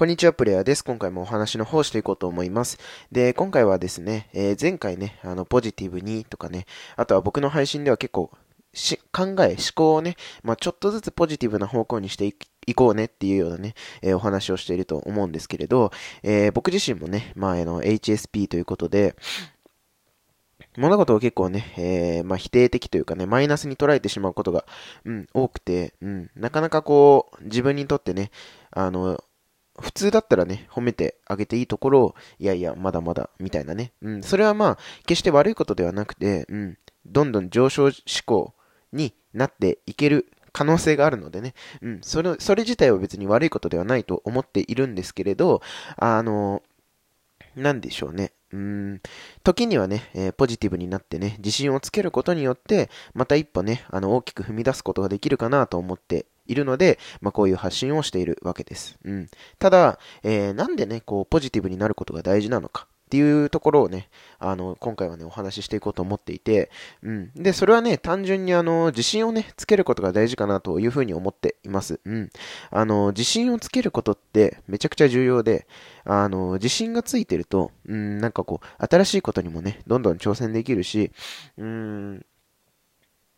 [0.00, 0.82] こんにちは、プレイヤーです。
[0.82, 2.78] 今回もお話の方していこうと思います。
[3.12, 6.64] で、今回はですね、えー、前回ね、あの、ポジティブにとかね、
[6.96, 8.30] あとは僕の配信では結構、
[8.72, 12.34] し、考え、思考をね、まあ、ちょっとずつポジティブな方向にして
[12.66, 15.92] いこうねっていうようなね、えー、お話をしていると思うんですけれど、
[16.22, 19.16] えー、僕自身もね、まあ、あの、HSP ということで、
[20.78, 24.64] 物事を結構ね、えー、まあ、否定的というかね、マイナスに捉えてしまうことが、
[25.04, 28.30] うん、多くて、うん、なかなかこう、自分にとってね、
[28.70, 29.22] あの、
[29.80, 33.92] 普通だったらね、褒めてあげていいところを、いやいや、まだまだ、みたいなね。
[34.02, 38.54] うん、それはまあ、決して悪いことではなくて、うん、どんどん上昇志向
[38.92, 45.62] になっていける可能性があるのでね、うん、それ、それ自体は別に悪いことではないと思っているんですけれど、
[45.96, 46.62] あの、
[47.56, 48.32] なんでしょうね。
[48.52, 49.00] うん、
[49.44, 58.98] 時にはね、えー、ポジティブになってね、自信をつけることによって、また一歩ね、あの、大きく踏み出すことができるかなと思っているので、まあ、こういう発信をしているわけです。
[59.04, 59.28] うん。
[59.58, 62.86] ただ、えー、なんでね、こう、ポジティブになることが大事なのか。
[62.90, 66.70] っていうところをね、あの、今回はね、お話ししていこうと思っていて、
[67.02, 67.32] うん。
[67.34, 71.98] で、それはね、単純にあの、自信をね、つけることが大事かなというふうに思っています。
[72.04, 72.30] うん。
[72.70, 75.66] あの、自信をつけることってめちゃくちゃ重要で、
[76.04, 81.10] あの、自信がついてると、うん、なんかこう、新しいことにもね、どんどん挑戦できるし、
[81.58, 82.24] うん、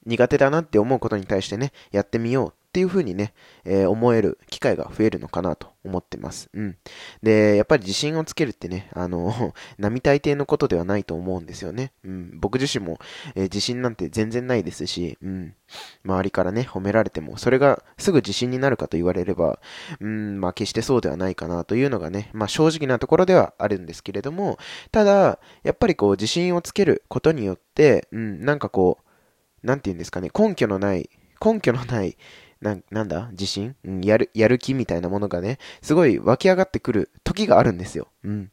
[0.04, 3.34] 苦手だなって思うことに対してね、やってみようっていう風にね、
[3.66, 6.48] えー、思える機会が増えるのかなと思ってます。
[6.54, 6.78] うん。
[7.22, 11.92] で、やっぱり自信をつけるってね、あの、 並大抵のことではないと思うんですよね。
[12.02, 12.38] うん。
[12.40, 12.98] 僕自身も、
[13.34, 15.54] えー、自信なんて全然ないですし、うん。
[16.02, 19.60] 周りからね、褒められても、それがすぐ自信になるかと言われれば、
[20.00, 24.56] うん、まあ決してそうではないかなというのがね、まあ正直なところではあるんですけれども、
[24.92, 28.96] ただ、やっぱりこう自信をつけることによって、うん、なんかこ
[29.62, 31.10] う、なんて言うんですかね、根拠のない、
[31.44, 32.16] 根拠のない、
[32.62, 33.28] な、なんだ？
[33.32, 38.08] 自信、うん、やる、やる気みたいなものがね、すごい湧き上がってくる時があるんですよ。
[38.24, 38.50] うん。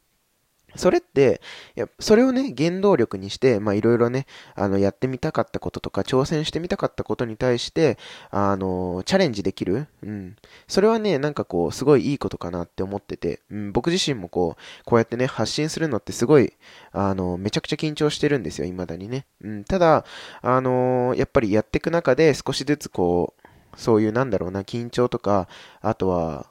[0.76, 1.42] それって、
[1.76, 7.98] いやそれをね、原動力にして、まあいろいろね、あの、やってみたかったこととか、挑戦してみたかったことに対して、
[8.30, 9.88] あの、チャレンジできる？
[10.04, 10.36] うん。
[10.68, 16.54] それはね、なんかこう、すごいいいことかなって思ってて、うん、僕自身もこう、こうやってね、発信するのってすごい、
[16.92, 19.26] あの、めちゃくちゃ緊張してるんですよ、未だにね。
[19.42, 20.06] うん、ただ、
[20.44, 23.39] あのやっぱりやっていく中で少しずつこう、
[23.80, 25.48] そういうなんだろうな、緊張とか、
[25.82, 26.48] あとは、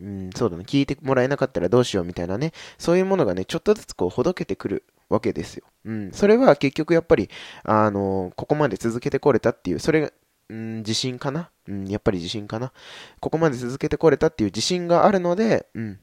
[0.00, 5.64] うん、そうだね、聞いてもらえなかったらどうしようみたいなね、そういうものがね、ちょっとずつこう、ほどけてくるわけですよ。
[5.84, 7.30] うん、それは結局やっぱり、
[7.62, 10.10] あの、ここまで続けてこれたっていう、それが、
[10.48, 11.50] うん、自信かな？
[11.68, 12.72] うん、やっぱり自信かな？
[13.20, 15.98] ここまで続けてこれたっていう自信があるので、うん、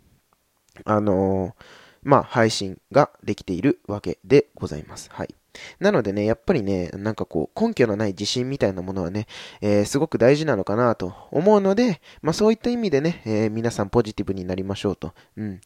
[0.86, 1.54] あのー、
[2.04, 5.10] まあ、配信ができているわけでございます。
[5.12, 5.36] はい。
[5.80, 9.28] なのでね、やっぱりね、なんかこう、根拠のない自信みたいなものはね、
[9.62, 15.14] えー、すごく大事なのかなと思うので、まあそういった意味でね、えー、皆さんポジティブになりましょうと。
[15.36, 15.50] うん。
[15.50, 15.60] 思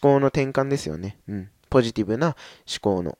[0.00, 1.18] 考の転換ですよね。
[1.28, 1.50] うん。
[1.70, 2.36] ポジティブな思
[2.80, 3.18] 考の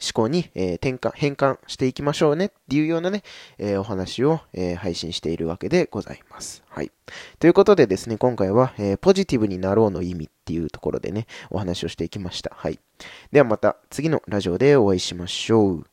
[0.00, 3.22] 思考に、えー、転換、変換していきましょうねっていうようなね、
[3.58, 6.62] えー、お話を、えー、配信しているわけでございます。
[6.68, 6.90] はい。
[7.38, 12.52] ということでですね、今回は、えポジティブになろうの意味っていうところでね、お話をしていきました。
[12.54, 12.78] はい。
[13.32, 15.86] ではまた次のラジオでお会いしましょう。